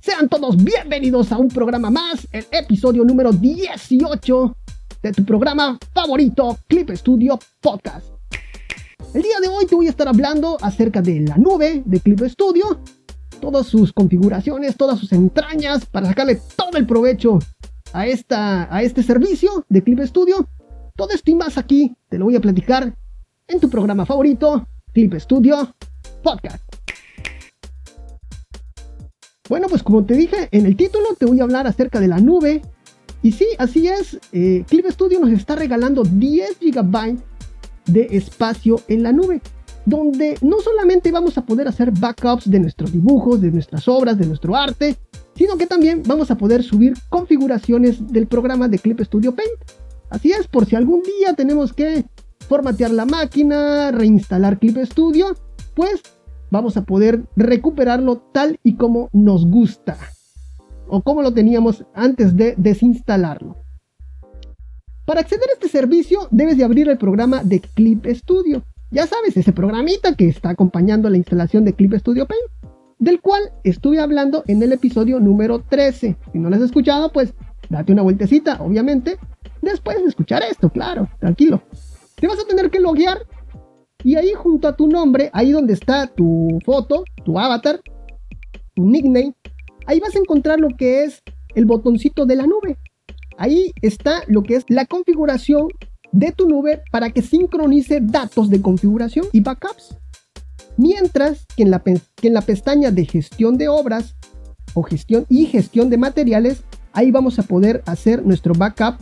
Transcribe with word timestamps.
Sean 0.00 0.28
todos 0.28 0.56
bienvenidos 0.56 1.30
a 1.30 1.38
un 1.38 1.46
programa 1.46 1.90
más, 1.90 2.26
el 2.32 2.44
episodio 2.50 3.04
número 3.04 3.30
18 3.30 4.56
de 5.00 5.12
tu 5.12 5.24
programa 5.24 5.78
favorito, 5.94 6.58
Clip 6.66 6.90
Studio 6.90 7.38
Podcast. 7.60 8.04
El 9.14 9.22
día 9.22 9.38
de 9.40 9.46
hoy 9.46 9.64
te 9.66 9.76
voy 9.76 9.86
a 9.86 9.90
estar 9.90 10.08
hablando 10.08 10.56
acerca 10.60 11.00
de 11.02 11.20
la 11.20 11.36
nube 11.36 11.84
de 11.84 12.00
Clip 12.00 12.20
Studio, 12.22 12.80
todas 13.40 13.68
sus 13.68 13.92
configuraciones, 13.92 14.76
todas 14.76 14.98
sus 14.98 15.12
entrañas, 15.12 15.86
para 15.86 16.08
sacarle 16.08 16.40
todo 16.56 16.76
el 16.76 16.84
provecho 16.84 17.38
a, 17.92 18.08
esta, 18.08 18.74
a 18.74 18.82
este 18.82 19.04
servicio 19.04 19.64
de 19.68 19.84
Clip 19.84 20.00
Studio. 20.00 20.48
Todo 20.96 21.10
esto 21.10 21.30
y 21.30 21.36
más 21.36 21.58
aquí 21.58 21.96
te 22.08 22.18
lo 22.18 22.24
voy 22.24 22.34
a 22.34 22.40
platicar 22.40 22.92
en 23.46 23.60
tu 23.60 23.70
programa 23.70 24.04
favorito, 24.04 24.66
Clip 24.92 25.14
Studio 25.14 25.76
Podcast. 26.24 26.67
Bueno, 29.48 29.66
pues 29.68 29.82
como 29.82 30.04
te 30.04 30.14
dije 30.14 30.48
en 30.52 30.66
el 30.66 30.76
título, 30.76 31.14
te 31.18 31.26
voy 31.26 31.40
a 31.40 31.44
hablar 31.44 31.66
acerca 31.66 32.00
de 32.00 32.08
la 32.08 32.18
nube. 32.18 32.62
Y 33.22 33.32
sí, 33.32 33.46
así 33.58 33.88
es, 33.88 34.18
eh, 34.32 34.64
Clip 34.68 34.86
Studio 34.90 35.18
nos 35.18 35.30
está 35.30 35.56
regalando 35.56 36.02
10 36.04 36.58
GB 36.60 37.18
de 37.86 38.08
espacio 38.10 38.80
en 38.86 39.02
la 39.02 39.12
nube, 39.12 39.40
donde 39.86 40.38
no 40.40 40.60
solamente 40.60 41.10
vamos 41.10 41.36
a 41.36 41.44
poder 41.44 41.66
hacer 41.66 41.90
backups 41.90 42.48
de 42.48 42.60
nuestros 42.60 42.92
dibujos, 42.92 43.40
de 43.40 43.50
nuestras 43.50 43.88
obras, 43.88 44.18
de 44.18 44.26
nuestro 44.26 44.54
arte, 44.54 44.96
sino 45.34 45.56
que 45.56 45.66
también 45.66 46.02
vamos 46.06 46.30
a 46.30 46.36
poder 46.36 46.62
subir 46.62 46.94
configuraciones 47.08 48.12
del 48.12 48.28
programa 48.28 48.68
de 48.68 48.78
Clip 48.78 49.00
Studio 49.00 49.34
Paint. 49.34 49.58
Así 50.10 50.30
es, 50.30 50.46
por 50.46 50.66
si 50.66 50.76
algún 50.76 51.02
día 51.02 51.34
tenemos 51.34 51.72
que 51.72 52.04
formatear 52.48 52.90
la 52.92 53.04
máquina, 53.04 53.90
reinstalar 53.90 54.58
Clip 54.58 54.78
Studio, 54.84 55.34
pues 55.74 56.02
vamos 56.50 56.76
a 56.76 56.82
poder 56.82 57.24
recuperarlo 57.36 58.18
tal 58.32 58.58
y 58.62 58.76
como 58.76 59.08
nos 59.12 59.46
gusta. 59.46 59.96
O 60.88 61.02
como 61.02 61.22
lo 61.22 61.32
teníamos 61.32 61.84
antes 61.94 62.36
de 62.36 62.54
desinstalarlo. 62.56 63.56
Para 65.04 65.20
acceder 65.20 65.48
a 65.48 65.54
este 65.54 65.68
servicio 65.68 66.28
debes 66.30 66.56
de 66.56 66.64
abrir 66.64 66.88
el 66.88 66.98
programa 66.98 67.42
de 67.42 67.60
Clip 67.60 68.04
Studio. 68.06 68.62
Ya 68.90 69.06
sabes, 69.06 69.36
ese 69.36 69.52
programita 69.52 70.14
que 70.14 70.28
está 70.28 70.50
acompañando 70.50 71.10
la 71.10 71.16
instalación 71.16 71.64
de 71.64 71.74
Clip 71.74 71.94
Studio 71.94 72.26
Paint. 72.26 72.44
Del 72.98 73.20
cual 73.20 73.42
estuve 73.64 74.00
hablando 74.00 74.42
en 74.48 74.62
el 74.62 74.72
episodio 74.72 75.20
número 75.20 75.60
13. 75.60 76.16
Si 76.32 76.38
no 76.38 76.50
lo 76.50 76.56
has 76.56 76.62
escuchado, 76.62 77.12
pues 77.12 77.32
date 77.68 77.92
una 77.92 78.02
vueltecita, 78.02 78.60
obviamente. 78.60 79.18
Después 79.62 79.98
de 79.98 80.08
escuchar 80.08 80.42
esto, 80.42 80.70
claro, 80.70 81.08
tranquilo. 81.20 81.62
Te 82.16 82.26
vas 82.26 82.38
a 82.40 82.46
tener 82.46 82.70
que 82.70 82.80
loguear 82.80 83.18
y 84.04 84.14
ahí 84.16 84.32
junto 84.32 84.68
a 84.68 84.76
tu 84.76 84.86
nombre, 84.86 85.30
ahí 85.32 85.52
donde 85.52 85.72
está 85.72 86.06
tu 86.06 86.58
foto, 86.64 87.04
tu 87.24 87.38
avatar, 87.38 87.80
tu 88.74 88.84
nickname, 88.86 89.34
ahí 89.86 89.98
vas 89.98 90.14
a 90.14 90.20
encontrar 90.20 90.60
lo 90.60 90.68
que 90.76 91.04
es 91.04 91.22
el 91.54 91.66
botoncito 91.66 92.24
de 92.24 92.36
la 92.36 92.46
nube. 92.46 92.78
Ahí 93.36 93.72
está 93.82 94.22
lo 94.28 94.42
que 94.42 94.56
es 94.56 94.64
la 94.68 94.86
configuración 94.86 95.68
de 96.12 96.32
tu 96.32 96.48
nube 96.48 96.82
para 96.90 97.10
que 97.10 97.22
sincronice 97.22 98.00
datos 98.00 98.50
de 98.50 98.62
configuración 98.62 99.26
y 99.32 99.40
backups. 99.40 99.96
Mientras 100.76 101.44
que 101.56 101.64
en 101.64 101.72
la, 101.72 101.82
en 101.84 102.34
la 102.34 102.40
pestaña 102.40 102.92
de 102.92 103.04
gestión 103.04 103.58
de 103.58 103.68
obras 103.68 104.14
o 104.74 104.82
gestión 104.82 105.26
y 105.28 105.46
gestión 105.46 105.90
de 105.90 105.98
materiales, 105.98 106.62
ahí 106.92 107.10
vamos 107.10 107.38
a 107.40 107.42
poder 107.42 107.82
hacer 107.86 108.24
nuestro 108.24 108.54
backup 108.54 108.96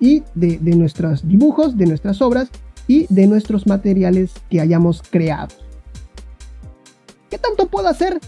y 0.00 0.24
de, 0.34 0.58
de 0.58 0.74
nuestros 0.74 1.26
dibujos, 1.26 1.76
de 1.76 1.86
nuestras 1.86 2.20
obras 2.20 2.50
y 2.86 3.06
de 3.08 3.26
nuestros 3.26 3.66
materiales 3.66 4.32
que 4.50 4.60
hayamos 4.60 5.02
creado. 5.02 5.54
¿Qué 7.30 7.38
tanto 7.38 7.66
puedo 7.66 7.88
hacer 7.88 8.20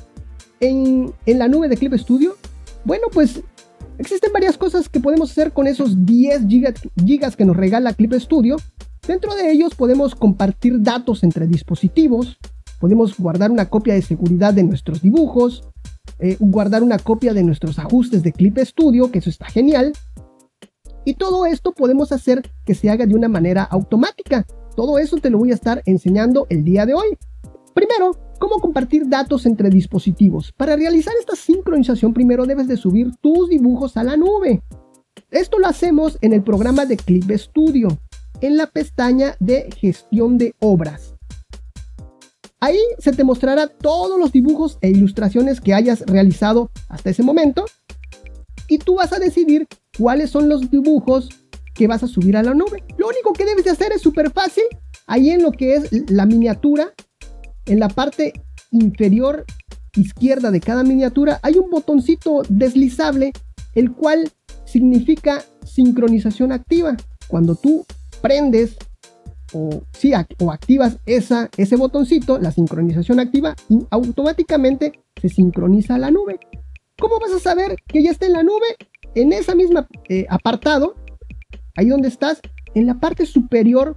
en, 0.61 1.13
la 1.27 1.49
nube 1.49 1.69
de 1.69 1.77
Clip 1.77 1.95
Studio? 1.95 2.37
Bueno, 2.85 3.09
pues 3.13 3.43
existen 3.99 4.33
varias 4.33 4.59
cosas 4.59 4.89
que 4.89 5.01
podemos 5.01 5.31
hacer 5.31 5.53
con 5.53 5.67
esos 5.67 6.05
10 6.05 6.43
gigas, 7.05 7.37
que 7.37 7.45
nos 7.45 7.57
regala 7.57 7.95
Clip 7.95 8.13
Studio. 8.15 8.57
Dentro 9.07 9.35
de 9.35 9.53
ellos 9.53 9.75
podemos 9.75 10.15
compartir 10.15 10.83
datos 10.83 11.23
entre 11.23 11.47
dispositivos, 11.47 12.39
podemos 12.81 13.17
guardar 13.17 13.51
una 13.51 13.69
copia 13.69 13.95
de 13.95 14.03
seguridad 14.03 14.53
de 14.53 14.65
nuestros 14.65 15.01
dibujos, 15.01 15.63
eh, 16.19 16.37
guardar 16.41 16.83
una 16.83 16.99
copia 16.99 17.33
de 17.33 17.45
nuestros 17.45 17.79
ajustes 17.79 18.23
de 18.23 18.33
Clip 18.33 18.59
Studio, 18.59 19.13
que 19.13 19.21
eso 19.21 19.31
está 19.31 19.47
genial, 19.47 19.93
y 21.07 21.15
todo 21.15 21.47
esto 21.47 21.73
podemos 21.73 22.11
hacer 22.11 22.43
que 22.65 22.75
se 22.75 22.91
haga 22.91 23.07
de 23.07 23.15
una 23.15 23.29
manera 23.29 23.63
automática. 23.63 24.45
Todo 24.75 24.99
eso 24.99 25.17
te 25.19 25.31
lo 25.31 25.39
voy 25.39 25.53
a 25.53 25.55
estar 25.55 25.81
enseñando 25.87 26.47
el 26.51 26.65
día 26.65 26.85
de 26.85 26.95
hoy. 26.95 27.17
Primero, 27.73 28.11
cómo 28.41 28.57
compartir 28.57 29.09
datos 29.09 29.47
entre 29.47 29.71
dispositivos. 29.71 30.53
Para 30.53 30.75
realizar 30.75 31.15
esta 31.19 31.37
sincronización 31.37 32.13
primero 32.13 32.45
debes 32.45 32.67
de 32.67 32.77
subir 32.77 33.15
tus 33.21 33.49
dibujos 33.49 33.97
a 33.97 34.03
la 34.03 34.17
nube. 34.17 34.63
Esto 35.31 35.61
lo 35.61 35.69
hacemos 35.69 36.19
en 36.23 36.33
el 36.33 36.43
programa 36.43 36.87
de 36.87 36.97
Clip 36.97 37.31
Studio, 37.31 37.89
en 38.41 38.57
la 38.57 38.67
pestaña 38.67 39.37
de 39.39 39.71
gestión 39.77 40.39
de 40.39 40.57
obras. 40.59 41.15
Ahí 42.59 42.81
se 42.99 43.13
te 43.13 43.23
mostrará 43.23 43.69
todos 43.69 44.19
los 44.19 44.33
dibujos 44.33 44.79
e 44.81 44.89
ilustraciones 44.89 45.61
que 45.61 45.73
hayas 45.73 46.01
realizado 46.01 46.73
hasta 46.89 47.11
ese 47.11 47.23
momento 47.23 47.65
y 48.69 48.79
tú 48.79 48.97
vas 48.97 49.13
a 49.13 49.21
decidir 49.21 49.69
cuáles 49.99 50.31
son 50.31 50.49
los 50.49 50.71
dibujos 50.71 51.29
que 51.75 51.87
vas 51.87 52.03
a 52.03 52.09
subir 52.09 52.37
a 52.37 52.43
la 52.43 52.55
nube. 52.55 52.83
Lo 52.97 53.09
único 53.09 53.33
que 53.33 53.45
debes 53.45 53.65
de 53.65 53.71
hacer 53.71 53.93
es 53.93 54.03
súper 54.03 54.31
fácil. 54.31 54.65
Ahí 55.07 55.31
en 55.31 55.43
lo 55.43 55.53
que 55.53 55.75
es 55.75 56.11
la 56.11 56.27
miniatura, 56.27 56.93
en 57.67 57.79
la 57.79 57.89
parte 57.89 58.33
inferior 58.71 59.45
izquierda 59.95 60.51
de 60.51 60.61
cada 60.61 60.83
miniatura, 60.83 61.39
hay 61.43 61.59
un 61.59 61.71
botoncito 61.71 62.43
deslizable, 62.49 63.33
el 63.75 63.93
cual 63.93 64.31
significa 64.65 65.45
sincronización 65.65 66.53
activa. 66.53 66.97
Cuando 67.29 67.55
tú 67.55 67.85
prendes 68.21 68.77
o, 69.53 69.83
sí, 69.93 70.13
o 70.41 70.51
activas 70.51 70.99
esa, 71.07 71.51
ese 71.57 71.77
botoncito, 71.77 72.39
la 72.39 72.51
sincronización 72.51 73.21
activa, 73.21 73.55
automáticamente 73.91 74.93
se 75.21 75.29
sincroniza 75.29 75.99
la 75.99 76.11
nube. 76.11 76.39
¿Cómo 76.99 77.19
vas 77.21 77.33
a 77.33 77.39
saber 77.39 77.77
que 77.87 78.03
ya 78.03 78.11
está 78.11 78.27
en 78.27 78.33
la 78.33 78.43
nube? 78.43 78.77
En 79.17 79.33
esa 79.33 79.55
misma 79.55 79.89
eh, 80.11 80.27
apartado, 80.29 80.95
ahí 81.75 81.89
donde 81.89 82.09
estás, 82.09 82.39
en 82.75 82.85
la 82.85 83.01
parte 83.01 83.25
superior 83.25 83.97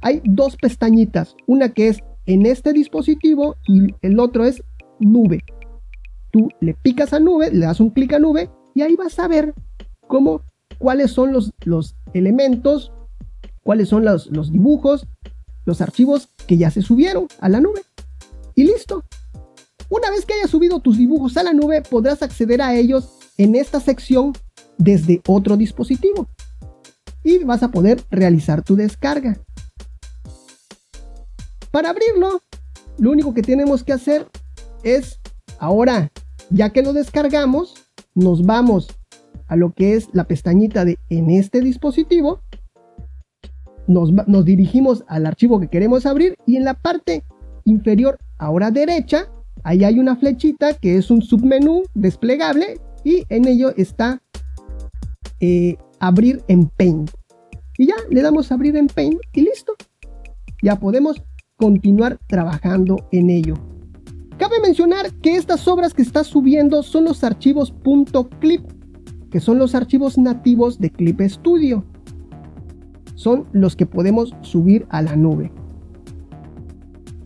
hay 0.00 0.22
dos 0.24 0.56
pestañitas. 0.56 1.34
Una 1.48 1.70
que 1.70 1.88
es 1.88 1.98
en 2.26 2.46
este 2.46 2.72
dispositivo 2.72 3.56
y 3.66 3.96
el 4.00 4.20
otro 4.20 4.44
es 4.44 4.62
nube. 5.00 5.40
Tú 6.30 6.50
le 6.60 6.74
picas 6.74 7.12
a 7.12 7.18
nube, 7.18 7.50
le 7.50 7.66
das 7.66 7.80
un 7.80 7.90
clic 7.90 8.12
a 8.12 8.20
nube 8.20 8.48
y 8.72 8.82
ahí 8.82 8.94
vas 8.94 9.18
a 9.18 9.26
ver 9.26 9.54
cómo, 10.06 10.42
cuáles 10.78 11.10
son 11.10 11.32
los, 11.32 11.50
los 11.64 11.96
elementos, 12.14 12.92
cuáles 13.64 13.88
son 13.88 14.04
los, 14.04 14.28
los 14.28 14.52
dibujos, 14.52 15.04
los 15.64 15.80
archivos 15.80 16.28
que 16.46 16.58
ya 16.58 16.70
se 16.70 16.82
subieron 16.82 17.26
a 17.40 17.48
la 17.48 17.60
nube. 17.60 17.80
Y 18.54 18.62
listo. 18.62 19.02
Una 19.88 20.10
vez 20.10 20.24
que 20.24 20.34
hayas 20.34 20.50
subido 20.50 20.78
tus 20.78 20.96
dibujos 20.96 21.36
a 21.36 21.42
la 21.42 21.52
nube, 21.52 21.82
podrás 21.82 22.22
acceder 22.22 22.62
a 22.62 22.76
ellos 22.76 23.18
en 23.36 23.56
esta 23.56 23.80
sección 23.80 24.32
desde 24.80 25.20
otro 25.28 25.56
dispositivo 25.56 26.26
y 27.22 27.44
vas 27.44 27.62
a 27.62 27.70
poder 27.70 28.02
realizar 28.10 28.62
tu 28.62 28.74
descarga. 28.74 29.38
Para 31.70 31.90
abrirlo, 31.90 32.42
lo 32.98 33.10
único 33.10 33.32
que 33.34 33.42
tenemos 33.42 33.84
que 33.84 33.92
hacer 33.92 34.26
es, 34.82 35.20
ahora, 35.58 36.10
ya 36.50 36.70
que 36.70 36.82
lo 36.82 36.92
descargamos, 36.92 37.74
nos 38.14 38.44
vamos 38.44 38.88
a 39.46 39.56
lo 39.56 39.72
que 39.72 39.94
es 39.94 40.08
la 40.12 40.24
pestañita 40.24 40.84
de 40.84 40.98
en 41.08 41.30
este 41.30 41.60
dispositivo, 41.60 42.40
nos, 43.86 44.44
dirigimos 44.44 45.04
al 45.08 45.26
archivo 45.26 45.60
que 45.60 45.68
queremos 45.68 46.06
abrir 46.06 46.36
y 46.46 46.56
en 46.56 46.64
la 46.64 46.74
parte 46.74 47.24
inferior, 47.64 48.18
ahora 48.38 48.70
derecha, 48.70 49.28
ahí 49.64 49.84
hay 49.84 49.98
una 49.98 50.16
flechita 50.16 50.74
que 50.74 50.96
es 50.96 51.10
un 51.10 51.22
submenú 51.22 51.82
desplegable 51.94 52.80
y 53.04 53.24
en 53.28 53.48
ello 53.48 53.72
está 53.76 54.22
eh, 55.40 55.76
abrir 55.98 56.42
en 56.48 56.66
Paint. 56.66 57.10
Y 57.78 57.86
ya 57.86 57.94
le 58.10 58.22
damos 58.22 58.50
a 58.50 58.54
abrir 58.54 58.76
en 58.76 58.88
Paint 58.88 59.20
y 59.32 59.42
listo. 59.42 59.74
Ya 60.62 60.76
podemos 60.76 61.22
continuar 61.56 62.18
trabajando 62.26 62.96
en 63.12 63.30
ello. 63.30 63.54
Cabe 64.38 64.60
mencionar 64.60 65.12
que 65.20 65.36
estas 65.36 65.68
obras 65.68 65.92
que 65.92 66.02
está 66.02 66.24
subiendo 66.24 66.82
son 66.82 67.04
los 67.04 67.24
archivos 67.24 67.74
.clip, 68.40 68.62
que 69.30 69.40
son 69.40 69.58
los 69.58 69.74
archivos 69.74 70.16
nativos 70.16 70.78
de 70.78 70.90
Clip 70.90 71.20
Studio. 71.22 71.84
Son 73.14 73.46
los 73.52 73.76
que 73.76 73.84
podemos 73.84 74.34
subir 74.40 74.86
a 74.88 75.02
la 75.02 75.16
nube. 75.16 75.52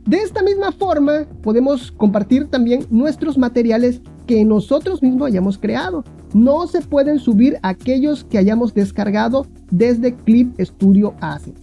De 0.06 0.18
esta 0.18 0.42
misma 0.42 0.72
forma, 0.72 1.26
podemos 1.42 1.92
compartir 1.92 2.48
también 2.48 2.84
nuestros 2.90 3.38
materiales 3.38 4.02
que 4.26 4.44
nosotros 4.44 5.02
mismos 5.02 5.28
hayamos 5.28 5.56
creado 5.56 6.04
no 6.34 6.66
se 6.66 6.82
pueden 6.82 7.18
subir 7.18 7.58
aquellos 7.62 8.24
que 8.24 8.38
hayamos 8.38 8.74
descargado 8.74 9.46
desde 9.70 10.14
Clip 10.14 10.60
Studio 10.60 11.14
Assets. 11.20 11.60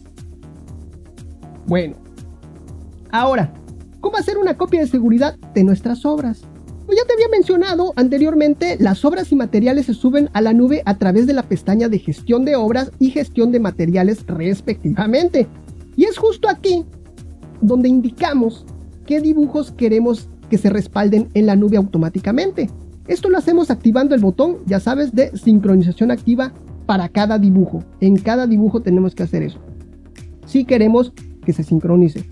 Bueno, 1.68 1.96
ahora, 3.12 3.54
¿cómo 4.00 4.18
hacer 4.18 4.38
una 4.38 4.58
copia 4.58 4.80
de 4.80 4.88
seguridad 4.88 5.38
de 5.54 5.64
nuestras 5.64 6.06
obras? 6.06 6.42
Pues 6.86 6.98
ya 6.98 7.06
te 7.06 7.14
había 7.14 7.30
mencionado 7.30 7.94
anteriormente, 7.96 8.78
las 8.80 9.06
obras 9.06 9.32
y 9.32 9.36
materiales 9.36 9.86
se 9.86 9.94
suben 9.94 10.30
a 10.34 10.42
la 10.42 10.54
nube 10.54 10.82
a 10.86 10.98
través 10.98 11.28
de 11.28 11.34
la 11.34 11.44
pestaña 11.44 11.88
de 11.88 12.00
gestión 12.00 12.44
de 12.44 12.56
obras 12.56 12.92
y 12.98 13.12
gestión 13.12 13.52
de 13.52 13.60
materiales 13.60 14.26
respectivamente. 14.26 15.48
Y 15.96 16.06
es 16.06 16.18
justo 16.18 16.50
aquí 16.50 16.86
donde 17.62 17.90
indicamos 17.90 18.66
qué 19.06 19.22
dibujos 19.22 19.72
queremos 19.72 20.28
que 20.50 20.58
se 20.58 20.70
respalden 20.70 21.30
en 21.34 21.46
la 21.46 21.56
nube 21.56 21.78
automáticamente. 21.78 22.70
Esto 23.12 23.30
lo 23.30 23.38
hacemos 23.38 23.70
activando 23.70 24.16
el 24.16 24.22
botón, 24.22 24.60
ya 24.66 24.80
sabes, 24.80 25.14
de 25.14 25.36
sincronización 25.36 26.12
activa 26.12 26.54
para 26.86 27.10
cada 27.10 27.38
dibujo. 27.38 27.84
En 28.00 28.16
cada 28.16 28.48
dibujo 28.48 28.84
tenemos 28.84 29.16
que 29.16 29.24
hacer 29.24 29.44
eso. 29.44 29.60
Si 30.46 30.64
queremos 30.64 31.12
que 31.44 31.52
se 31.52 31.64
sincronice. 31.64 32.24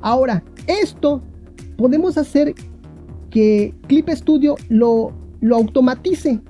Ahora, 0.00 0.42
esto 0.66 1.20
podemos 1.76 2.16
hacer 2.16 2.54
que 3.28 3.74
Clip 3.88 4.08
Studio 4.08 4.54
lo, 4.70 5.12
lo 5.42 5.56
automatice. 5.56 6.40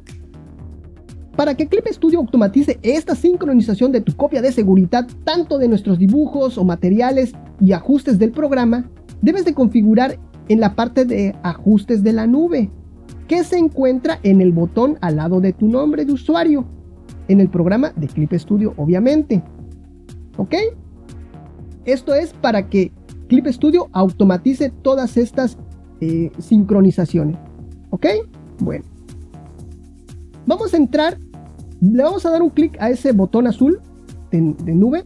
Para 1.34 1.56
que 1.56 1.66
Clip 1.66 1.88
Studio 1.88 2.20
automatice 2.20 2.78
esta 2.84 3.16
sincronización 3.16 3.90
de 3.90 4.02
tu 4.02 4.14
copia 4.14 4.40
de 4.40 4.52
seguridad, 4.52 5.08
tanto 5.24 5.58
de 5.58 5.66
nuestros 5.66 5.98
dibujos 5.98 6.56
o 6.56 6.62
materiales 6.62 7.32
y 7.60 7.72
ajustes 7.72 8.20
del 8.20 8.30
programa, 8.30 8.88
debes 9.22 9.44
de 9.44 9.54
configurar 9.54 10.20
en 10.48 10.60
la 10.60 10.76
parte 10.76 11.04
de 11.04 11.34
ajustes 11.42 12.04
de 12.04 12.12
la 12.12 12.28
nube 12.28 12.70
que 13.32 13.44
se 13.44 13.56
encuentra 13.56 14.18
en 14.24 14.42
el 14.42 14.52
botón 14.52 14.98
al 15.00 15.16
lado 15.16 15.40
de 15.40 15.54
tu 15.54 15.66
nombre 15.66 16.04
de 16.04 16.12
usuario, 16.12 16.66
en 17.28 17.40
el 17.40 17.48
programa 17.48 17.90
de 17.96 18.06
Clip 18.06 18.30
Studio, 18.34 18.74
obviamente. 18.76 19.42
¿Ok? 20.36 20.54
Esto 21.86 22.14
es 22.14 22.34
para 22.34 22.68
que 22.68 22.92
Clip 23.28 23.46
Studio 23.46 23.88
automatice 23.92 24.68
todas 24.82 25.16
estas 25.16 25.56
eh, 26.02 26.30
sincronizaciones. 26.40 27.38
¿Ok? 27.88 28.04
Bueno. 28.58 28.84
Vamos 30.44 30.74
a 30.74 30.76
entrar, 30.76 31.16
le 31.80 32.02
vamos 32.02 32.26
a 32.26 32.30
dar 32.32 32.42
un 32.42 32.50
clic 32.50 32.76
a 32.80 32.90
ese 32.90 33.12
botón 33.12 33.46
azul 33.46 33.80
de, 34.30 34.74
nube. 34.74 35.04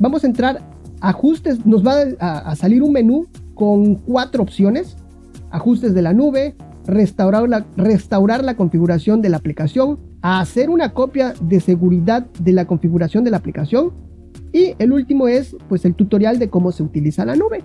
Vamos 0.00 0.24
a 0.24 0.26
entrar, 0.26 0.60
ajustes, 1.00 1.64
nos 1.64 1.86
va 1.86 2.02
a 2.18 2.56
salir 2.56 2.82
un 2.82 2.90
menú 2.90 3.28
con 3.54 3.94
cuatro 3.94 4.42
opciones 4.42 4.96
ajustes 5.50 5.94
de 5.94 6.02
la 6.02 6.12
nube, 6.12 6.56
restaurar 6.86 7.48
la, 7.48 7.66
restaurar 7.76 8.44
la 8.44 8.56
configuración 8.56 9.22
de 9.22 9.28
la 9.28 9.36
aplicación, 9.36 9.98
hacer 10.22 10.70
una 10.70 10.92
copia 10.94 11.34
de 11.40 11.60
seguridad 11.60 12.26
de 12.40 12.52
la 12.52 12.66
configuración 12.66 13.24
de 13.24 13.30
la 13.30 13.36
aplicación 13.36 13.92
y 14.52 14.74
el 14.78 14.92
último 14.92 15.28
es 15.28 15.56
pues 15.68 15.84
el 15.84 15.94
tutorial 15.94 16.38
de 16.38 16.48
cómo 16.48 16.72
se 16.72 16.82
utiliza 16.82 17.24
la 17.24 17.36
nube. 17.36 17.62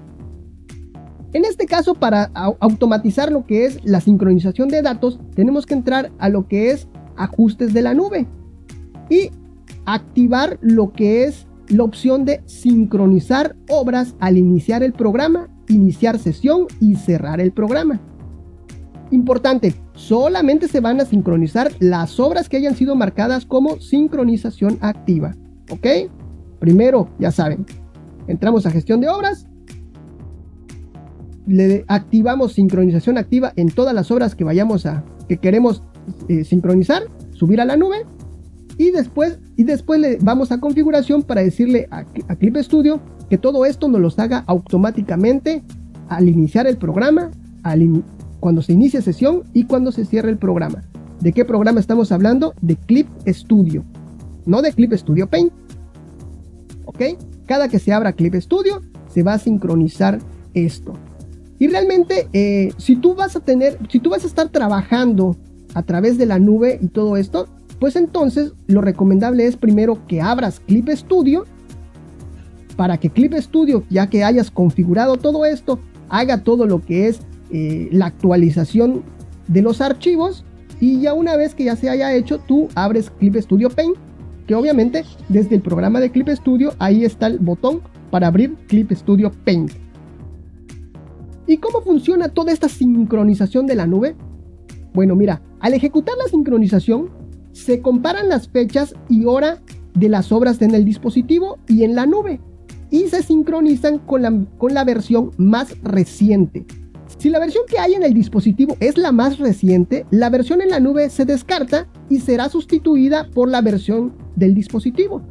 En 1.31 1.45
este 1.45 1.65
caso 1.65 1.95
para 1.95 2.25
automatizar 2.59 3.31
lo 3.31 3.45
que 3.45 3.65
es 3.65 3.80
la 3.83 4.01
sincronización 4.01 4.68
de 4.68 4.81
datos 4.81 5.19
tenemos 5.36 5.65
que 5.65 5.74
entrar 5.74 6.12
a 6.19 6.29
lo 6.29 6.47
que 6.47 6.71
es 6.71 6.88
ajustes 7.15 7.74
de 7.74 7.81
la 7.81 7.94
nube 7.94 8.27
y 9.09 9.31
activar 9.86 10.59
lo 10.62 10.91
que 10.91 11.24
es 11.24 11.47
la 11.73 11.83
opción 11.83 12.25
de 12.25 12.41
sincronizar 12.45 13.55
obras 13.69 14.15
al 14.19 14.37
iniciar 14.37 14.83
el 14.83 14.93
programa 14.93 15.49
iniciar 15.67 16.19
sesión 16.19 16.67
y 16.79 16.95
cerrar 16.95 17.39
el 17.39 17.51
programa. 17.51 17.99
Importante, 19.11 19.75
solamente 19.93 20.67
se 20.67 20.79
van 20.79 20.99
a 20.99 21.05
sincronizar 21.05 21.71
las 21.79 22.19
obras 22.19 22.49
que 22.49 22.57
hayan 22.57 22.75
sido 22.75 22.95
marcadas 22.95 23.45
como 23.45 23.79
sincronización 23.79 24.77
activa. 24.81 25.35
¿Ok? 25.69 25.87
Primero, 26.59 27.09
ya 27.19 27.31
saben, 27.31 27.65
entramos 28.27 28.65
a 28.65 28.71
gestión 28.71 29.01
de 29.01 29.09
obras, 29.09 29.47
le 31.45 31.83
activamos 31.87 32.53
sincronización 32.53 33.17
activa 33.17 33.51
en 33.55 33.69
todas 33.69 33.93
las 33.93 34.09
obras 34.11 34.33
que 34.33 34.45
vayamos 34.45 34.85
a, 34.85 35.03
que 35.27 35.37
queremos 35.37 35.83
eh, 36.29 36.45
sincronizar, 36.45 37.03
subir 37.33 37.59
a 37.59 37.65
la 37.65 37.75
nube 37.75 38.05
y 38.77 38.91
después, 38.91 39.39
y 39.55 39.63
después 39.63 39.99
le 39.99 40.17
vamos 40.21 40.51
a 40.51 40.59
configuración 40.59 41.23
para 41.23 41.41
decirle 41.41 41.87
a, 41.91 42.05
Clip 42.35 42.57
Studio 42.57 42.99
que 43.29 43.37
todo 43.37 43.65
esto 43.65 43.87
nos 43.87 44.01
los 44.01 44.19
haga 44.19 44.43
automáticamente 44.47 45.63
al 46.09 46.27
iniciar 46.27 46.67
el 46.67 46.77
programa, 46.77 47.31
cuando 48.39 48.61
se 48.61 48.73
inicia 48.73 49.01
sesión 49.01 49.43
y 49.53 49.65
cuando 49.65 49.91
se 49.91 50.05
cierra 50.05 50.29
el 50.29 50.37
programa. 50.37 50.83
¿De 51.21 51.31
qué 51.31 51.45
programa 51.45 51.79
estamos 51.79 52.11
hablando? 52.11 52.53
De 52.61 52.75
Clip 52.75 53.07
Studio, 53.27 53.83
no 54.45 54.61
de 54.61 54.73
Clip 54.73 54.91
Studio 54.93 55.29
Paint. 55.29 55.53
¿Ok? 56.85 57.01
Cada 57.45 57.69
que 57.69 57.79
se 57.79 57.93
abra 57.93 58.13
Clip 58.13 58.35
Studio, 58.35 58.81
se 59.07 59.23
va 59.23 59.33
a 59.33 59.39
sincronizar 59.39 60.19
esto. 60.53 60.93
Y 61.59 61.67
realmente, 61.67 62.27
eh, 62.33 62.73
si 62.77 62.97
tú 62.97 63.15
vas 63.15 63.35
a 63.35 63.39
tener, 63.39 63.77
si 63.89 63.99
tú 63.99 64.09
vas 64.09 64.23
a 64.23 64.27
estar 64.27 64.49
trabajando 64.49 65.37
a 65.73 65.83
través 65.83 66.17
de 66.17 66.25
la 66.25 66.39
nube 66.39 66.79
y 66.81 66.87
todo 66.87 67.15
esto, 67.15 67.47
pues 67.79 67.95
entonces 67.95 68.53
lo 68.67 68.81
recomendable 68.81 69.45
es 69.45 69.57
primero 69.57 70.05
que 70.07 70.21
abras 70.21 70.59
Clip 70.59 70.89
Studio 70.89 71.45
para 72.75 72.97
que 72.97 73.09
Clip 73.09 73.33
Studio, 73.35 73.83
ya 73.89 74.07
que 74.07 74.23
hayas 74.23 74.51
configurado 74.51 75.17
todo 75.17 75.45
esto, 75.45 75.79
haga 76.09 76.43
todo 76.43 76.65
lo 76.65 76.81
que 76.81 77.07
es 77.07 77.19
eh, 77.51 77.89
la 77.91 78.07
actualización 78.07 79.03
de 79.47 79.61
los 79.61 79.81
archivos 79.81 80.43
y 80.79 81.01
ya 81.01 81.13
una 81.13 81.35
vez 81.35 81.55
que 81.55 81.65
ya 81.65 81.75
se 81.75 81.89
haya 81.89 82.13
hecho, 82.13 82.39
tú 82.39 82.67
abres 82.75 83.09
Clip 83.19 83.35
Studio 83.35 83.69
Paint, 83.69 83.95
que 84.47 84.55
obviamente 84.55 85.05
desde 85.29 85.55
el 85.55 85.61
programa 85.61 85.99
de 85.99 86.11
Clip 86.11 86.27
Studio 86.29 86.73
ahí 86.79 87.05
está 87.05 87.27
el 87.27 87.39
botón 87.39 87.81
para 88.11 88.27
abrir 88.27 88.55
Clip 88.67 88.91
Studio 88.91 89.31
Paint. 89.45 89.71
¿Y 91.45 91.57
cómo 91.57 91.81
funciona 91.81 92.29
toda 92.29 92.51
esta 92.51 92.69
sincronización 92.69 93.65
de 93.65 93.75
la 93.75 93.85
nube? 93.85 94.15
Bueno, 94.93 95.15
mira, 95.15 95.41
al 95.59 95.73
ejecutar 95.73 96.15
la 96.17 96.29
sincronización, 96.29 97.09
se 97.53 97.81
comparan 97.81 98.27
las 98.27 98.50
fechas 98.50 98.94
y 99.09 99.25
hora 99.25 99.61
de 99.94 100.09
las 100.09 100.31
obras 100.31 100.61
en 100.61 100.75
el 100.75 100.83
dispositivo 100.83 101.59
y 101.67 101.83
en 101.83 101.95
la 101.95 102.05
nube 102.05 102.41
y 102.94 103.07
se 103.07 103.23
sincronizan 103.23 103.97
con 103.97 104.21
la, 104.21 104.31
con 104.59 104.75
la 104.75 104.83
versión 104.83 105.31
más 105.38 105.75
reciente. 105.81 106.65
Si 107.17 107.29
la 107.29 107.39
versión 107.39 107.63
que 107.67 107.79
hay 107.79 107.94
en 107.94 108.03
el 108.03 108.13
dispositivo 108.13 108.77
es 108.79 108.97
la 108.97 109.11
más 109.11 109.39
reciente, 109.39 110.05
la 110.11 110.29
versión 110.29 110.61
en 110.61 110.69
la 110.69 110.79
nube 110.79 111.09
se 111.09 111.25
descarta 111.25 111.88
y 112.09 112.19
será 112.19 112.50
sustituida 112.50 113.29
por 113.33 113.50
la 113.50 113.61
versión 113.61 114.13
del 114.35 114.53
dispositivo. 114.53 115.23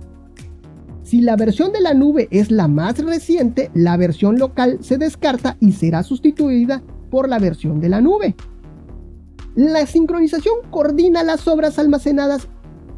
Si 1.02 1.20
la 1.20 1.36
versión 1.36 1.72
de 1.72 1.80
la 1.80 1.94
nube 1.94 2.26
es 2.30 2.50
la 2.50 2.66
más 2.66 2.98
reciente, 2.98 3.70
la 3.74 3.96
versión 3.96 4.38
local 4.38 4.78
se 4.80 4.98
descarta 4.98 5.56
y 5.60 5.72
será 5.72 6.02
sustituida 6.02 6.82
por 7.10 7.28
la 7.28 7.38
versión 7.38 7.80
de 7.80 7.90
la 7.90 8.00
nube. 8.00 8.34
La 9.54 9.86
sincronización 9.86 10.54
coordina 10.70 11.22
las 11.22 11.46
obras 11.46 11.78
almacenadas 11.78 12.48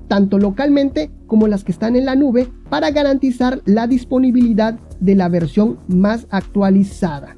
tanto 0.08 0.38
localmente 0.38 1.10
como 1.26 1.48
las 1.48 1.64
que 1.64 1.72
están 1.72 1.96
en 1.96 2.04
la 2.04 2.14
nube, 2.14 2.48
para 2.70 2.90
garantizar 2.90 3.62
la 3.64 3.86
disponibilidad 3.86 4.78
de 5.00 5.14
la 5.14 5.28
versión 5.28 5.78
más 5.88 6.26
actualizada. 6.30 7.36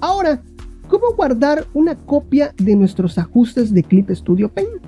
Ahora, 0.00 0.42
¿cómo 0.88 1.14
guardar 1.14 1.66
una 1.74 1.96
copia 1.96 2.54
de 2.56 2.76
nuestros 2.76 3.18
ajustes 3.18 3.72
de 3.72 3.82
Clip 3.82 4.10
Studio 4.10 4.48
Paint? 4.48 4.82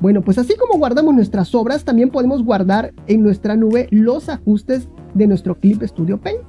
Bueno, 0.00 0.22
pues 0.22 0.38
así 0.38 0.54
como 0.56 0.78
guardamos 0.78 1.14
nuestras 1.14 1.54
obras, 1.54 1.84
también 1.84 2.10
podemos 2.10 2.44
guardar 2.44 2.92
en 3.06 3.22
nuestra 3.22 3.56
nube 3.56 3.88
los 3.90 4.28
ajustes 4.28 4.88
de 5.14 5.26
nuestro 5.26 5.58
Clip 5.58 5.82
Studio 5.82 6.20
Paint. 6.20 6.42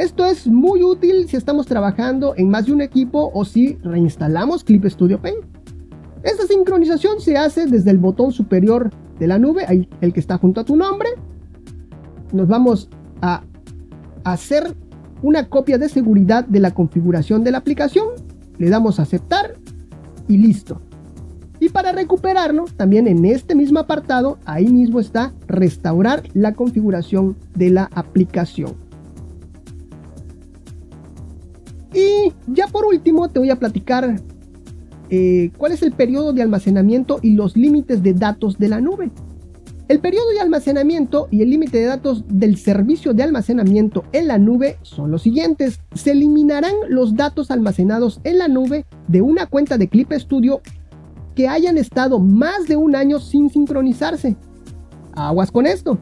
Esto 0.00 0.24
es 0.24 0.46
muy 0.46 0.82
útil 0.82 1.28
si 1.28 1.36
estamos 1.36 1.66
trabajando 1.66 2.32
en 2.34 2.48
más 2.48 2.64
de 2.64 2.72
un 2.72 2.80
equipo 2.80 3.30
o 3.34 3.44
si 3.44 3.74
reinstalamos 3.82 4.64
Clip 4.64 4.86
Studio 4.86 5.20
Paint. 5.20 5.44
Esta 6.22 6.46
sincronización 6.46 7.20
se 7.20 7.36
hace 7.36 7.66
desde 7.66 7.90
el 7.90 7.98
botón 7.98 8.32
superior 8.32 8.88
de 9.18 9.26
la 9.26 9.38
nube, 9.38 9.66
el 10.00 10.12
que 10.14 10.20
está 10.20 10.38
junto 10.38 10.62
a 10.62 10.64
tu 10.64 10.74
nombre. 10.74 11.10
Nos 12.32 12.48
vamos 12.48 12.88
a 13.20 13.42
hacer 14.24 14.74
una 15.20 15.50
copia 15.50 15.76
de 15.76 15.90
seguridad 15.90 16.46
de 16.46 16.60
la 16.60 16.70
configuración 16.70 17.44
de 17.44 17.50
la 17.50 17.58
aplicación. 17.58 18.06
Le 18.56 18.70
damos 18.70 19.00
a 19.00 19.02
aceptar 19.02 19.58
y 20.28 20.38
listo. 20.38 20.80
Y 21.58 21.68
para 21.68 21.92
recuperarlo, 21.92 22.64
también 22.74 23.06
en 23.06 23.22
este 23.26 23.54
mismo 23.54 23.80
apartado, 23.80 24.38
ahí 24.46 24.72
mismo 24.72 24.98
está 24.98 25.34
restaurar 25.46 26.22
la 26.32 26.54
configuración 26.54 27.36
de 27.54 27.68
la 27.68 27.90
aplicación. 27.92 28.88
Por 32.70 32.86
último 32.86 33.28
te 33.28 33.38
voy 33.38 33.50
a 33.50 33.56
platicar 33.56 34.20
eh, 35.10 35.50
cuál 35.58 35.72
es 35.72 35.82
el 35.82 35.92
periodo 35.92 36.32
de 36.32 36.42
almacenamiento 36.42 37.18
y 37.22 37.32
los 37.32 37.56
límites 37.56 38.02
de 38.02 38.14
datos 38.14 38.58
de 38.58 38.68
la 38.68 38.80
nube. 38.80 39.10
El 39.88 39.98
periodo 39.98 40.30
de 40.30 40.40
almacenamiento 40.40 41.26
y 41.32 41.42
el 41.42 41.50
límite 41.50 41.78
de 41.78 41.86
datos 41.86 42.22
del 42.28 42.56
servicio 42.56 43.12
de 43.12 43.24
almacenamiento 43.24 44.04
en 44.12 44.28
la 44.28 44.38
nube 44.38 44.78
son 44.82 45.10
los 45.10 45.22
siguientes. 45.22 45.80
Se 45.94 46.12
eliminarán 46.12 46.74
los 46.88 47.16
datos 47.16 47.50
almacenados 47.50 48.20
en 48.22 48.38
la 48.38 48.46
nube 48.46 48.86
de 49.08 49.20
una 49.20 49.46
cuenta 49.46 49.78
de 49.78 49.88
Clip 49.88 50.12
Studio 50.12 50.60
que 51.34 51.48
hayan 51.48 51.76
estado 51.76 52.20
más 52.20 52.68
de 52.68 52.76
un 52.76 52.94
año 52.94 53.18
sin 53.18 53.50
sincronizarse. 53.50 54.36
Aguas 55.14 55.50
con 55.50 55.66
esto. 55.66 55.98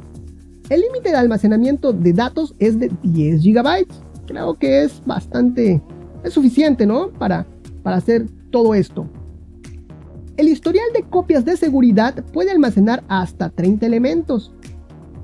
El 0.69 0.83
límite 0.83 1.09
de 1.09 1.17
almacenamiento 1.17 1.95
de 1.95 2.13
datos 2.13 2.55
es 2.59 2.79
de 2.79 2.91
10 3.05 3.43
GB. 3.43 3.87
creo 4.27 4.55
que 4.59 4.83
es 4.83 5.03
bastante, 5.07 5.81
es 6.28 6.35
suficiente, 6.35 6.87
¿no? 6.87 7.11
Para, 7.11 7.47
para 7.82 7.97
hacer 7.97 8.26
todo 8.50 8.75
esto. 8.75 9.08
El 10.37 10.49
historial 10.49 10.87
de 10.94 11.02
copias 11.02 11.44
de 11.44 11.56
seguridad 11.56 12.25
puede 12.32 12.52
almacenar 12.52 13.02
hasta 13.08 13.50
30 13.50 13.87
elementos. 13.87 14.52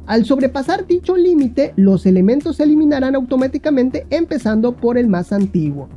Al 0.07 0.25
sobrepasar 0.25 0.87
dicho 0.87 1.17
límite, 1.17 1.73
los 1.77 2.05
elementos 2.05 2.57
se 2.57 2.65
eliminarán 2.65 3.15
automáticamente 3.15 4.07
empezando 4.11 4.77
por 4.77 4.99
el 4.99 5.07
más 5.07 5.33
antiguo. 5.33 5.89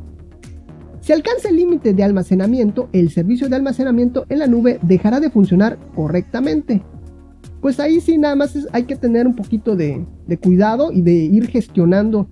Si 1.01 1.13
alcanza 1.13 1.49
el 1.49 1.55
límite 1.55 1.93
de 1.93 2.03
almacenamiento, 2.03 2.89
el 2.91 3.09
servicio 3.11 3.49
de 3.49 3.55
almacenamiento 3.55 4.25
en 4.29 4.39
la 4.39 4.47
nube 4.47 4.77
dejará 4.81 5.19
de 5.19 5.29
funcionar 5.29 5.77
correctamente. 5.95 6.83
Pues 7.61 7.79
ahí 7.79 8.01
sí 8.01 8.17
nada 8.17 8.35
más 8.35 8.57
hay 8.71 8.83
que 8.83 8.97
tener 8.97 9.25
un 9.25 9.35
poquito 9.35 9.75
de, 9.75 10.05
cuidado 10.43 10.91
y 10.91 11.01
de 11.01 11.13
ir 11.13 11.47
gestionando, 11.47 12.27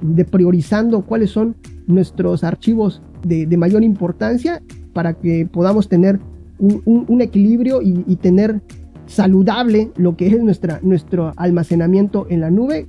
de 0.00 0.24
priorizando 0.24 1.06
cuáles 1.06 1.30
son 1.30 1.56
nuestros 1.88 2.44
archivos 2.44 3.02
de, 3.26 3.48
mayor 3.56 3.82
importancia 3.82 4.62
para 4.92 5.14
que 5.14 5.48
podamos 5.50 5.88
tener 5.88 6.20
un, 6.58 7.20
equilibrio 7.20 7.80
y 7.82 8.16
tener 8.16 8.62
saludable 9.08 9.90
lo 9.96 10.16
que 10.16 10.28
es 10.28 10.40
nuestra, 10.42 10.78
nuestro 10.82 11.32
almacenamiento 11.36 12.26
en 12.28 12.40
la 12.42 12.50
nube 12.50 12.86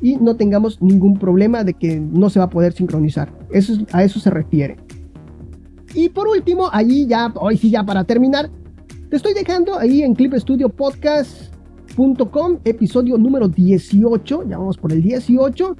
y 0.00 0.16
no 0.16 0.36
tengamos 0.36 0.80
ningún 0.82 1.18
problema 1.18 1.64
de 1.64 1.74
que 1.74 2.00
no 2.00 2.30
se 2.30 2.38
va 2.38 2.46
a 2.46 2.50
poder 2.50 2.72
sincronizar. 2.72 3.30
Eso 3.50 3.74
a 3.92 4.04
eso 4.04 4.20
se 4.20 4.30
refiere. 4.30 4.78
Y 5.94 6.08
por 6.08 6.28
último, 6.28 6.68
ahí 6.72 7.06
ya, 7.06 7.30
hoy 7.36 7.56
sí 7.56 7.70
ya 7.70 7.84
para 7.84 8.04
terminar, 8.04 8.50
te 9.10 9.16
estoy 9.16 9.34
dejando 9.34 9.76
ahí 9.78 10.02
en 10.02 10.14
clipstudiopodcast.com, 10.14 12.58
episodio 12.64 13.18
número 13.18 13.48
18, 13.48 14.44
ya 14.48 14.58
vamos 14.58 14.76
por 14.76 14.92
el 14.92 15.02
18, 15.02 15.76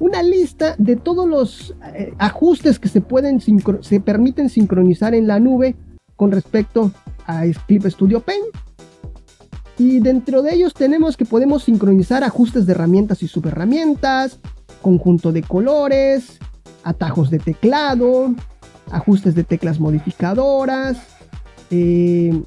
una 0.00 0.22
lista 0.22 0.74
de 0.78 0.96
todos 0.96 1.28
los 1.28 1.74
eh, 1.94 2.12
ajustes 2.18 2.78
que 2.78 2.88
se 2.88 3.00
pueden 3.00 3.40
se 3.40 4.00
permiten 4.00 4.48
sincronizar 4.48 5.14
en 5.14 5.26
la 5.26 5.40
nube 5.40 5.76
con 6.16 6.32
respecto 6.32 6.90
a 7.26 7.44
Clip 7.66 7.84
Studio 7.86 8.20
Pen. 8.20 8.42
Y 9.78 10.00
dentro 10.00 10.42
de 10.42 10.54
ellos 10.54 10.74
tenemos 10.74 11.16
que 11.16 11.24
podemos 11.24 11.64
sincronizar 11.64 12.24
ajustes 12.24 12.66
de 12.66 12.72
herramientas 12.72 13.22
y 13.22 13.28
subherramientas, 13.28 14.40
conjunto 14.82 15.30
de 15.30 15.42
colores, 15.42 16.38
atajos 16.82 17.30
de 17.30 17.38
teclado, 17.38 18.34
ajustes 18.90 19.34
de 19.34 19.44
teclas 19.44 19.78
modificadoras, 19.78 20.96
eh, 21.70 22.42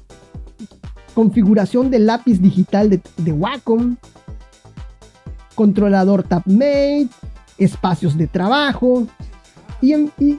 configuración 1.14 1.90
del 1.90 2.06
lápiz 2.06 2.40
digital 2.40 2.90
de, 2.90 3.32
Wacom, 3.32 3.96
controlador 5.54 6.22
TabMate, 6.22 7.08
espacios 7.64 8.16
de 8.16 8.26
trabajo. 8.26 9.06
Y 9.80 9.92
en, 9.92 10.12
fin, 10.16 10.38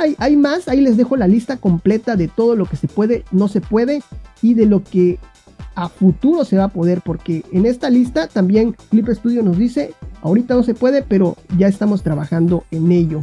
hay, 0.00 0.14
hay, 0.18 0.36
más. 0.36 0.68
Ahí 0.68 0.80
les 0.80 0.96
dejo 0.96 1.16
la 1.16 1.26
lista 1.26 1.56
completa 1.56 2.16
de 2.16 2.28
todo 2.28 2.54
lo 2.54 2.66
que 2.66 2.76
se 2.76 2.86
puede, 2.86 3.24
no 3.32 3.48
se 3.48 3.62
puede 3.62 4.02
y 4.42 4.54
de 4.54 4.66
lo 4.66 4.84
que 4.84 5.18
a 5.74 5.88
futuro 5.88 6.44
se 6.44 6.56
va 6.56 6.64
a 6.64 6.68
poder 6.68 7.00
porque 7.00 7.44
en 7.50 7.66
esta 7.66 7.90
lista 7.90 8.28
también 8.28 8.76
Clip 8.90 9.08
Studio 9.08 9.42
nos 9.42 9.58
dice, 9.58 9.94
ahorita 10.22 10.54
no 10.54 10.62
se 10.62 10.74
puede, 10.74 11.02
pero 11.02 11.36
ya 11.56 11.66
estamos 11.66 12.02
trabajando 12.02 12.64
en 12.70 12.92
ello. 12.92 13.20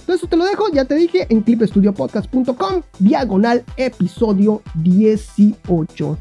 Entonces 0.00 0.28
te 0.28 0.36
lo 0.36 0.44
dejo, 0.44 0.64
ya 0.72 0.84
te 0.84 0.96
dije, 0.96 1.26
en 1.28 1.42
clipstudiopodcast.com, 1.42 2.82
diagonal 2.98 3.64
episodio 3.76 4.62
18. 4.74 6.18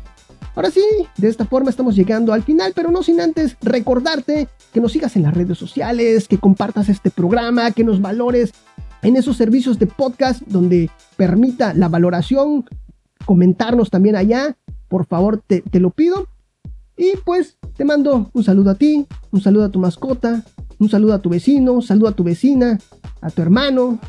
Ahora 0.56 0.72
sí, 0.72 0.84
de 1.18 1.30
esta 1.30 1.46
forma 1.46 1.70
estamos 1.70 1.96
llegando 1.96 2.34
al 2.34 2.44
final, 2.44 2.74
pero 2.76 2.92
no 2.92 3.04
sin 3.04 3.22
antes 3.22 3.56
recordarte 3.62 4.48
que 4.74 4.82
nos 4.82 4.92
sigas 4.92 5.16
en 5.16 5.24
las 5.24 5.34
redes 5.34 5.58
sociales, 5.58 6.28
que 6.28 6.38
compartas 6.38 6.90
este 6.90 7.10
programa, 7.10 7.72
que 7.72 7.84
nos 7.84 8.02
valores 8.02 8.54
en 9.02 9.16
esos 9.16 9.38
servicios 9.38 9.80
de 9.80 9.88
podcast 9.88 10.42
donde 10.46 10.90
permita 11.16 11.74
la 11.74 11.88
valoración, 11.88 12.66
comentarnos 13.26 13.90
también 13.90 14.16
allá 14.16 14.58
por 14.92 15.06
favor 15.06 15.42
te, 15.48 15.64
lo 15.80 15.90
pido. 15.92 16.28
Y 16.98 17.14
pues 17.24 17.58
te 17.78 17.86
mando 17.86 18.30
un 18.34 18.44
saludo 18.44 18.72
a 18.72 18.76
ti, 18.76 19.08
un 19.32 19.40
saludo 19.40 19.64
a 19.64 19.72
tu 19.72 19.80
mascota, 19.80 20.44
un 20.78 20.90
saludo 20.90 21.14
a 21.14 21.20
tu 21.20 21.30
vecino, 21.30 21.82
saludo 21.82 22.10
a 22.10 22.12
tu 22.12 22.26
vecina, 22.26 22.78
a 23.22 23.30
tu 23.30 23.42
hermano. 23.42 24.00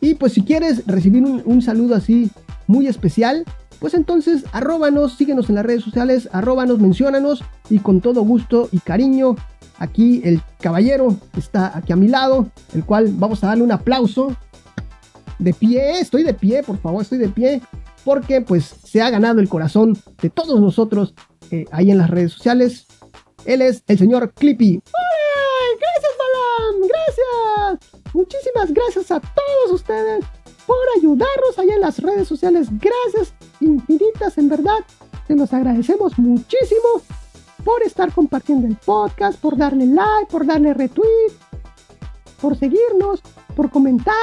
Y 0.00 0.14
pues 0.14 0.32
si 0.32 0.42
quieres 0.42 0.84
recibir 0.84 1.22
un, 1.22 1.62
saludo 1.62 1.94
así 1.94 2.28
muy 2.66 2.88
especial, 2.88 3.44
pues 3.82 3.94
entonces 3.94 4.44
arróbanos, 4.52 5.14
síguenos 5.14 5.48
en 5.48 5.56
las 5.56 5.66
redes 5.66 5.82
sociales, 5.82 6.28
arróbanos, 6.30 6.78
menciónanos 6.78 7.42
y 7.68 7.80
con 7.80 8.00
todo 8.00 8.22
gusto 8.22 8.68
y 8.70 8.78
cariño, 8.78 9.34
aquí 9.76 10.22
el 10.24 10.40
caballero 10.60 11.16
está 11.36 11.76
aquí 11.76 11.92
a 11.92 11.96
mi 11.96 12.06
lado, 12.06 12.46
el 12.74 12.84
cual 12.84 13.12
vamos 13.16 13.42
a 13.42 13.48
darle 13.48 13.64
un 13.64 13.72
aplauso. 13.72 14.36
De 15.40 15.52
pie, 15.52 15.98
estoy 15.98 16.22
de 16.22 16.32
pie, 16.32 16.62
por 16.62 16.78
favor, 16.78 17.02
estoy 17.02 17.18
de 17.18 17.28
pie 17.28 17.60
porque 18.04 18.40
pues 18.40 18.72
se 18.84 19.02
ha 19.02 19.10
ganado 19.10 19.40
el 19.40 19.48
corazón 19.48 19.98
de 20.20 20.30
todos 20.30 20.60
nosotros 20.60 21.12
eh, 21.50 21.64
ahí 21.72 21.90
en 21.90 21.98
las 21.98 22.08
redes 22.08 22.30
sociales. 22.30 22.86
Él 23.46 23.62
es 23.62 23.82
el 23.88 23.98
señor 23.98 24.32
Clippy. 24.34 24.80
¡Gracias, 25.80 26.12
Balam! 26.20 26.88
¡Gracias! 26.88 28.14
Muchísimas 28.14 28.72
gracias 28.72 29.10
a 29.10 29.18
todos 29.18 29.72
ustedes 29.72 30.24
por 30.68 30.76
ayudarnos 30.96 31.58
ahí 31.58 31.70
en 31.70 31.80
las 31.80 31.98
redes 31.98 32.28
sociales. 32.28 32.68
Gracias 32.70 33.34
infinitas, 33.62 34.38
en 34.38 34.48
verdad. 34.48 34.78
Se 35.26 35.34
los 35.34 35.52
agradecemos 35.52 36.18
muchísimo 36.18 37.02
por 37.64 37.82
estar 37.82 38.12
compartiendo 38.12 38.66
el 38.66 38.76
podcast, 38.76 39.38
por 39.38 39.56
darle 39.56 39.86
like, 39.86 40.30
por 40.30 40.46
darle 40.46 40.74
retweet, 40.74 41.32
por 42.40 42.56
seguirnos, 42.56 43.22
por 43.54 43.70
comentar, 43.70 44.14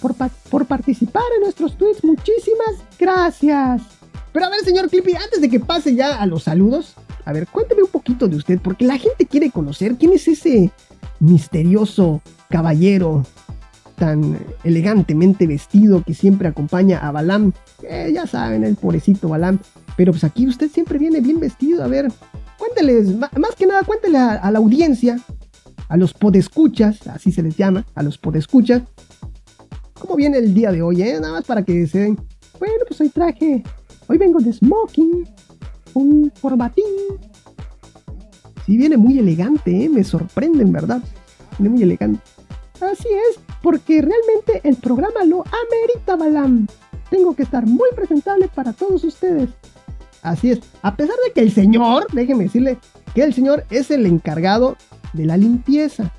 por, 0.00 0.14
por 0.50 0.66
participar 0.66 1.24
en 1.36 1.42
nuestros 1.42 1.76
tweets. 1.76 2.04
Muchísimas 2.04 2.76
gracias. 2.98 3.82
Pero 4.32 4.46
a 4.46 4.50
ver, 4.50 4.60
señor 4.60 4.88
Clippy, 4.88 5.14
antes 5.14 5.40
de 5.40 5.48
que 5.48 5.60
pase 5.60 5.94
ya 5.94 6.20
a 6.20 6.26
los 6.26 6.44
saludos, 6.44 6.94
a 7.24 7.32
ver, 7.32 7.48
cuénteme 7.48 7.82
un 7.82 7.88
poquito 7.88 8.28
de 8.28 8.36
usted, 8.36 8.60
porque 8.62 8.84
la 8.84 8.98
gente 8.98 9.26
quiere 9.26 9.50
conocer 9.50 9.96
quién 9.96 10.12
es 10.12 10.28
ese 10.28 10.70
misterioso 11.18 12.20
caballero 12.48 13.24
tan 13.96 14.38
elegantemente 14.64 15.46
vestido 15.46 16.02
que 16.02 16.14
siempre 16.14 16.48
acompaña 16.48 16.98
a 16.98 17.10
Balam. 17.10 17.52
ya 18.12 18.26
saben, 18.26 18.64
el 18.64 18.76
pobrecito 18.76 19.28
Balam. 19.28 19.58
Pero 19.96 20.12
pues 20.12 20.24
aquí 20.24 20.46
usted 20.46 20.70
siempre 20.70 20.98
viene 20.98 21.20
bien 21.20 21.40
vestido. 21.40 21.82
A 21.82 21.88
ver, 21.88 22.12
cuénteles, 22.58 23.16
más 23.16 23.54
que 23.56 23.66
nada, 23.66 23.82
cuéntele 23.82 24.18
a 24.18 24.50
la 24.50 24.58
audiencia 24.58 25.18
a 25.88 25.96
los 25.96 26.14
podescuchas, 26.14 27.06
así 27.06 27.32
se 27.32 27.42
les 27.42 27.56
llama, 27.56 27.84
a 27.94 28.02
los 28.02 28.18
podescuchas. 28.18 28.82
¿Cómo 29.98 30.16
viene 30.16 30.38
el 30.38 30.52
día 30.52 30.72
de 30.72 30.82
hoy, 30.82 31.02
eh? 31.02 31.18
Nada 31.20 31.34
más 31.34 31.44
para 31.44 31.62
que 31.62 31.86
se 31.86 32.00
den. 32.00 32.20
Bueno, 32.58 32.74
pues 32.86 33.00
hoy 33.00 33.08
traje. 33.08 33.62
Hoy 34.08 34.18
vengo 34.18 34.40
de 34.40 34.52
smoking, 34.52 35.28
un 35.94 36.32
formatín. 36.34 36.84
Sí, 38.66 38.76
viene 38.76 38.96
muy 38.96 39.18
elegante, 39.18 39.84
¿eh? 39.84 39.88
Me 39.88 40.04
sorprende, 40.04 40.62
en 40.62 40.72
verdad. 40.72 41.02
Viene 41.58 41.74
muy 41.74 41.82
elegante. 41.82 42.20
Así 42.80 43.08
es, 43.30 43.40
porque 43.66 44.00
realmente 44.00 44.60
el 44.62 44.76
programa 44.76 45.24
lo 45.24 45.38
amerita, 45.42 46.14
Balam. 46.14 46.68
Tengo 47.10 47.34
que 47.34 47.42
estar 47.42 47.66
muy 47.66 47.88
presentable 47.96 48.46
para 48.46 48.72
todos 48.72 49.02
ustedes. 49.02 49.50
Así 50.22 50.52
es, 50.52 50.60
a 50.82 50.94
pesar 50.94 51.16
de 51.26 51.32
que 51.32 51.40
el 51.40 51.50
señor, 51.50 52.06
déjeme 52.12 52.44
decirle 52.44 52.78
que 53.12 53.24
el 53.24 53.34
señor 53.34 53.64
es 53.70 53.90
el 53.90 54.06
encargado 54.06 54.76
de 55.14 55.26
la 55.26 55.36
limpieza. 55.36 56.12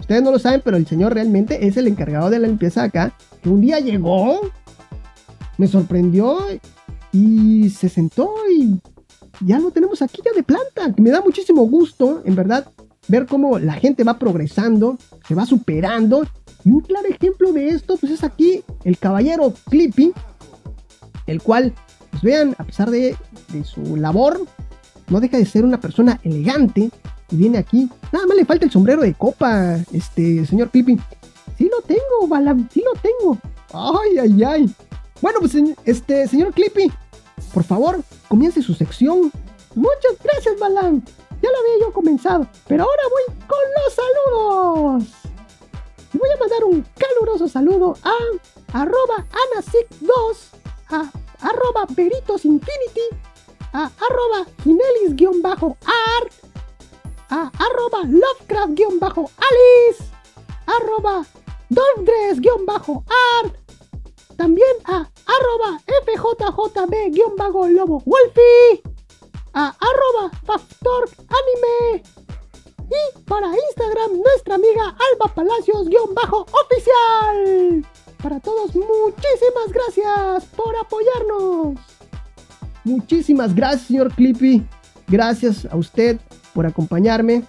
Ustedes 0.00 0.22
no 0.22 0.30
lo 0.30 0.38
saben, 0.38 0.62
pero 0.64 0.78
el 0.78 0.86
señor 0.86 1.12
realmente 1.12 1.66
es 1.66 1.76
el 1.76 1.86
encargado 1.86 2.30
de 2.30 2.38
la 2.38 2.48
limpieza 2.48 2.84
acá. 2.84 3.12
Que 3.42 3.50
un 3.50 3.60
día 3.60 3.78
llegó, 3.78 4.40
me 5.58 5.66
sorprendió 5.66 6.38
y 7.12 7.68
se 7.68 7.90
sentó 7.90 8.32
y 8.50 8.80
ya 9.44 9.58
lo 9.58 9.70
tenemos 9.70 10.00
aquí 10.00 10.22
ya 10.24 10.32
de 10.32 10.42
planta. 10.42 10.94
Me 10.96 11.10
da 11.10 11.20
muchísimo 11.20 11.64
gusto, 11.64 12.22
en 12.24 12.34
verdad, 12.34 12.66
ver 13.08 13.26
cómo 13.26 13.58
la 13.58 13.74
gente 13.74 14.04
va 14.04 14.18
progresando, 14.18 14.98
se 15.26 15.34
va 15.34 15.46
superando. 15.46 16.26
Y 16.64 16.70
un 16.70 16.80
claro 16.80 17.08
ejemplo 17.08 17.52
de 17.52 17.68
esto, 17.68 17.96
pues 17.96 18.12
es 18.12 18.24
aquí 18.24 18.62
el 18.84 18.98
caballero 18.98 19.52
Clippy, 19.70 20.12
el 21.26 21.42
cual, 21.42 21.72
pues 22.10 22.22
vean, 22.22 22.54
a 22.58 22.64
pesar 22.64 22.90
de, 22.90 23.16
su 23.64 23.96
labor, 23.96 24.40
no 25.08 25.20
deja 25.20 25.38
de 25.38 25.46
ser 25.46 25.64
una 25.64 25.80
persona 25.80 26.20
elegante, 26.24 26.90
y 27.30 27.36
viene 27.36 27.58
aquí. 27.58 27.88
Nada 28.12 28.26
más 28.26 28.36
le 28.36 28.44
falta 28.44 28.64
el 28.64 28.70
sombrero 28.70 29.02
de 29.02 29.14
copa, 29.14 29.78
este, 29.92 30.44
señor 30.46 30.70
Clippy. 30.70 30.98
Sí 31.58 31.70
lo 31.70 31.80
tengo, 31.82 32.28
Balam, 32.28 32.68
sí 32.72 32.82
lo 32.84 33.00
tengo. 33.00 33.38
Ay, 33.72 34.18
ay, 34.18 34.44
ay. 34.44 34.74
Bueno, 35.20 35.40
pues, 35.40 35.56
este, 35.84 36.28
señor 36.28 36.52
Clippy, 36.52 36.90
por 37.52 37.64
favor, 37.64 38.00
comience 38.28 38.62
su 38.62 38.74
sección. 38.74 39.32
Muchas 39.74 40.12
gracias, 40.22 40.58
Balam. 40.60 41.02
Ya 41.46 41.52
lo 41.52 41.58
había 41.58 41.78
yo 41.86 41.92
comenzado, 41.92 42.48
pero 42.66 42.82
ahora 42.82 43.02
voy 43.08 43.22
con 43.46 43.58
los 43.76 43.94
saludos. 43.94 45.04
Y 46.12 46.18
voy 46.18 46.28
a 46.28 46.36
mandar 46.38 46.64
un 46.64 46.84
caluroso 46.98 47.46
saludo 47.46 47.96
a 48.02 48.16
arroba 48.72 49.24
anasic2, 49.54 50.36
a 50.90 51.08
arroba 51.42 51.86
peritosinfinity, 51.94 53.10
a 53.72 53.84
arroba 53.84 54.44
ginelis-art, 54.64 56.32
a 57.30 57.52
arroba 57.60 58.02
Lovecraft-Alice, 58.08 60.02
arroba 60.66 61.24
dolfdress-art, 61.68 63.54
también 64.36 64.76
a 64.86 65.08
arroba 65.26 65.80
fjjb-lobo 65.86 67.68
wolfie, 68.04 68.82
a 69.56 69.74
arroba 69.80 70.30
anime 70.44 72.04
y 72.78 73.18
para 73.24 73.46
Instagram 73.46 74.20
nuestra 74.22 74.54
amiga 74.56 74.84
Alba 74.84 75.34
Palacios-oficial. 75.34 77.86
Para 78.22 78.38
todos, 78.38 78.76
muchísimas 78.76 79.72
gracias 79.72 80.44
por 80.54 80.76
apoyarnos. 80.76 81.78
Muchísimas 82.84 83.54
gracias, 83.54 83.86
señor 83.88 84.14
Clippy. 84.14 84.62
Gracias 85.08 85.66
a 85.70 85.76
usted 85.76 86.20
por 86.52 86.66
acompañarme, 86.66 87.44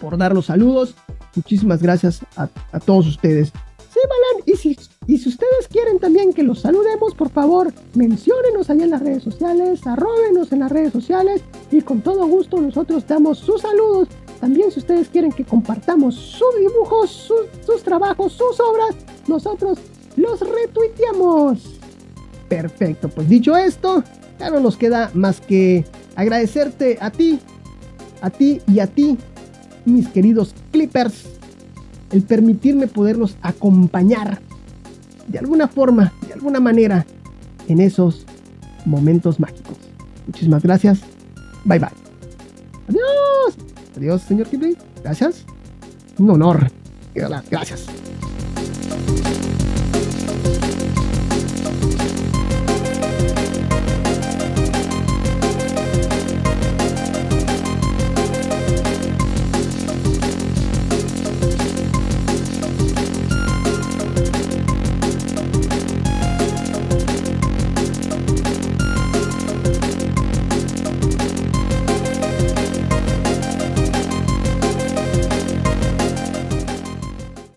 por 0.00 0.18
darnos 0.18 0.46
saludos. 0.46 0.96
Muchísimas 1.36 1.80
gracias 1.80 2.22
a, 2.36 2.48
todos 2.80 3.06
ustedes. 3.06 3.52
Sí, 3.92 4.00
Balan, 4.02 4.42
y 4.46 4.56
si, 4.56 4.76
y 5.06 5.18
si 5.18 5.28
ustedes 5.28 5.68
quieren 5.70 5.98
también 5.98 6.32
que 6.32 6.42
los 6.42 6.60
saludemos, 6.60 7.14
por 7.14 7.28
favor, 7.30 7.72
menciónenos 7.94 8.70
allá 8.70 8.84
en 8.84 8.90
las 8.90 9.02
redes 9.02 9.22
sociales, 9.22 9.86
arróbenos 9.86 10.50
en 10.52 10.60
las 10.60 10.72
redes 10.72 10.92
sociales 10.92 11.42
y 11.70 11.82
con 11.82 12.00
todo 12.00 12.26
gusto 12.26 12.60
nosotros 12.60 13.06
damos 13.06 13.38
sus 13.38 13.60
saludos. 13.60 14.08
También 14.40 14.70
si 14.70 14.80
ustedes 14.80 15.08
quieren 15.08 15.32
que 15.32 15.44
compartamos 15.44 16.14
sus 16.14 16.58
dibujos, 16.58 17.30
sus 17.66 17.82
trabajos, 17.82 18.32
sus 18.32 18.58
obras, 18.60 18.94
nosotros 19.26 19.78
los 20.16 20.40
retuiteamos. 20.40 21.80
Perfecto, 22.48 23.08
pues 23.08 23.28
dicho 23.28 23.56
esto, 23.56 24.02
ya 24.38 24.50
no 24.50 24.60
nos 24.60 24.76
queda 24.76 25.10
más 25.12 25.40
que 25.40 25.84
agradecerte 26.16 26.98
a 27.00 27.10
ti, 27.10 27.40
a 28.22 28.30
ti 28.30 28.60
y 28.66 28.80
a 28.80 28.86
ti, 28.86 29.18
mis 29.84 30.08
queridos 30.08 30.54
Clippers, 30.72 31.24
el 32.10 32.22
permitirme 32.22 32.86
poderlos 32.86 33.36
acompañar 33.42 34.40
de 35.28 35.38
alguna 35.38 35.68
forma, 35.68 36.12
de 36.26 36.34
alguna 36.34 36.60
manera, 36.60 37.06
en 37.68 37.80
esos 37.80 38.26
momentos 38.84 39.40
mágicos. 39.40 39.76
Muchísimas 40.26 40.62
gracias. 40.62 41.00
Bye 41.64 41.78
bye. 41.78 41.88
Adiós. 42.88 43.56
Adiós, 43.96 44.22
señor 44.22 44.46
Clippers. 44.48 44.76
Gracias. 45.02 45.44
Un 46.18 46.30
honor. 46.30 46.70
Gracias. 47.14 47.86